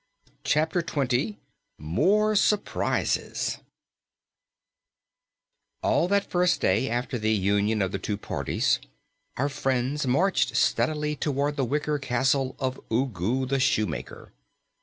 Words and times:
CHAPTER 0.43 0.81
20 0.81 1.37
MORE 1.77 2.35
SURPRISES 2.35 3.59
All 5.83 6.07
that 6.07 6.27
first 6.27 6.59
day 6.59 6.89
after 6.89 7.19
the 7.19 7.31
union 7.33 7.83
of 7.83 7.91
the 7.91 7.99
two 7.99 8.17
parties, 8.17 8.79
our 9.37 9.47
friends 9.47 10.07
marched 10.07 10.55
steadily 10.57 11.15
toward 11.15 11.55
the 11.55 11.63
wicker 11.65 11.99
castle 11.99 12.55
of 12.57 12.81
Ugu 12.89 13.45
the 13.45 13.59
Shoemaker. 13.59 14.31